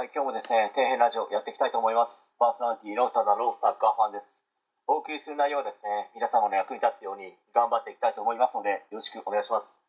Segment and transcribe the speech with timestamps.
[0.00, 2.24] はい、今日もですね、底辺ラジオやっていきたいと思います。
[2.40, 4.32] パーソナリティのただのサッカーファンです。
[4.88, 9.84] お送りする内容はですね、皆様の役に立つように頑張っていきたいと思いますので、よろしくお願いします。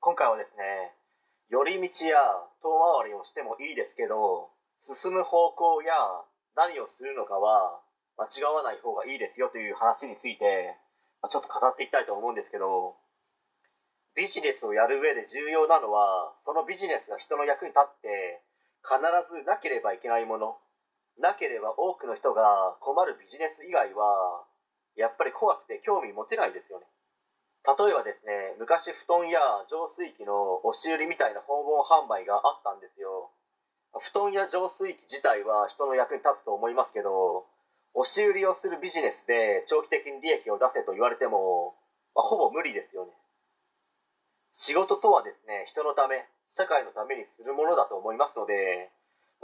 [0.00, 0.96] 今回はですね、
[1.52, 2.24] 寄り道や
[2.64, 2.72] 遠
[3.04, 4.48] 回りをしてもいいですけど、
[4.80, 5.92] 進む方向や
[6.56, 7.84] 何をするのかは
[8.16, 10.72] 間違わない方がいいですよという話について、
[11.20, 12.96] まちょっと語っていきたいと思うんですけど、
[14.16, 18.40] ビジネスをやる上で重要なのは、そのビジネスが人の役に立って、
[18.86, 19.02] 必
[19.34, 20.56] ずなければいけないもの。
[21.18, 24.44] なければ多くの人が困るビジネス以外は
[24.94, 26.86] やっぱり怖くて興味持てないですよね。
[27.66, 33.32] 例えばですね昔布団や浄水器の押し売りみたいな訪問販売があったんですよ。
[33.98, 37.46] 布団や浄水器自体は人の役に立つと思いますけど
[37.94, 41.74] 押し売りをするビジネスで長期的に利益を出せと言われても、
[42.14, 43.12] まあ、ほぼ無理ですよね。
[44.56, 48.88] 仕事とはですね人のため社会のためにするものだと思いますので、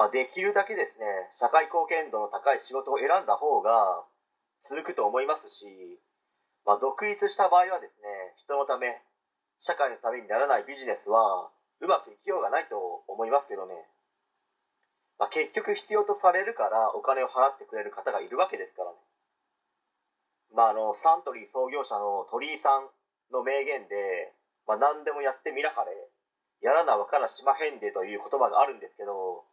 [0.00, 1.04] まあ、できるだけですね
[1.36, 4.08] 社会貢献度の高い仕事を選んだ方が
[4.64, 6.00] 続くと思いますし、
[6.64, 8.08] まあ、独立した場合はですね
[8.40, 9.04] 人のため
[9.60, 11.52] 社会のためにならないビジネスは
[11.84, 13.76] うまくいきようがないと思いますけどね、
[15.20, 18.96] まあ、結局必要とされるからお金を払ってくれる方がいるわけですからね、
[20.56, 22.88] まあ、あのサントリー創業者の鳥居さん
[23.28, 24.32] の名言で、
[24.66, 25.92] まあ、何でもやってみらはれ。
[26.62, 29.44] やらなわからしまへんでという言葉があるんですけど、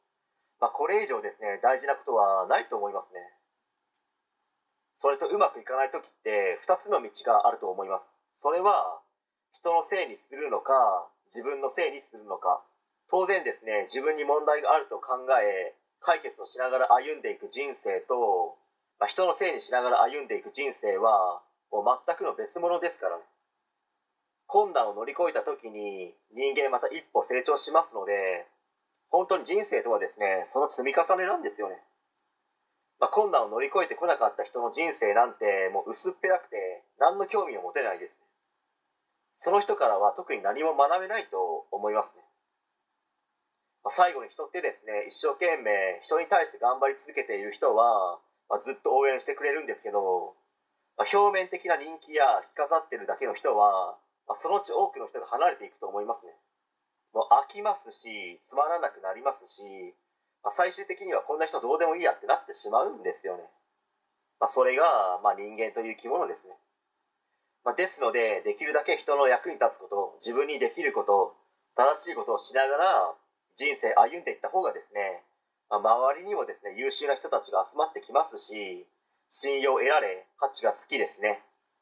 [0.62, 3.20] まあ、これ以上ですね大事なことはないと思いますね。
[5.02, 8.06] それとうまくいかない時って2つの道があると思います。
[8.38, 9.02] それは
[9.54, 12.62] 人のせいにするのか自分のせいにするのか。
[13.10, 18.56] 当然ですね自分に問題があると考え解決をしながら歩んでいく人生と、
[19.00, 23.24] まあ、人のせいにしながら歩んでいく人生はもう全くの別物ですからね。
[24.50, 28.50] 困難を乗り越えた時に人間また一歩成長しますので
[29.14, 31.78] 本当に人生とはですねその積み重ねなんですよね、
[33.00, 38.18] まあ、困難を乗り越えてこなかった人の人生なんてもう薄っぺらくて何の興味を持てないです。
[39.42, 42.26] その人からは特に何も学べないと思いますね、
[43.86, 48.20] まあ、最後に人ってですね一生懸命人に対して頑張り続けている人は、
[48.50, 50.36] まあ、ずっと応援してくれるんですけど、
[50.98, 53.96] まあ、表面的な人気や着飾ってるだけの人は
[54.30, 56.38] まあ、そのうち多くの人が離れていくと思いますね。
[57.14, 59.64] もう飽きますしつまらなくなりますし、
[60.44, 63.44] まあ、最終的にはこんな人どうでもいいやってなってしまうんですよね、
[64.40, 66.54] まあ、それが、まあ、人間という生き物ですね、
[67.66, 71.34] まあ、ですのでできるだけ人の役に立つこと自分にできること
[71.76, 73.14] 正しいことをしながら
[73.58, 75.26] 人生歩んでいった方がですね、
[75.70, 78.86] まあ、周りにもですね優秀な人たちが集まってきますし
[79.30, 81.42] 信用を得られ価値がつきですね。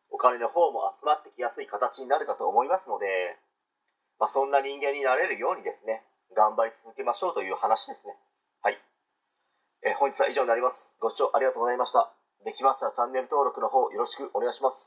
[0.09, 3.37] お金の方も集まってきやすい形になるかと思いますので、
[4.19, 6.03] まあ、そんな人間になれるようにですね
[6.35, 8.13] 頑張り続けましょうという話ですね。
[8.61, 8.77] はい、
[9.83, 10.95] え本日は以上になります。
[10.99, 12.11] ご視聴ありがとうございました。
[12.45, 14.77] できましたらチャンネル登録の方よろしくお願いします。